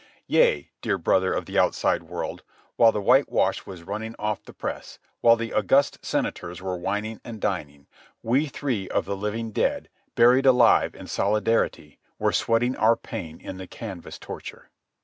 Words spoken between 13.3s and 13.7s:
in the